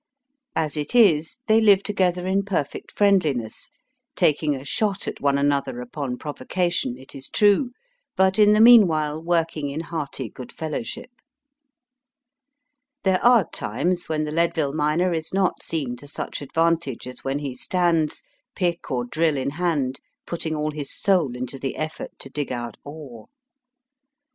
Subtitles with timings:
[0.55, 3.69] As it is, they live together in perfect friendhness,
[4.15, 7.69] taking a shot at one another upon provocation, it is true,
[8.15, 11.11] but in the meanwhile working in hearty good fellowship.
[13.03, 17.37] There are times when the Leadville miner is not seen to such advantage as when
[17.37, 18.23] he stands,
[18.55, 22.75] pick or drill in hand, putting all his soul into the effort to dig out
[22.83, 23.27] ore.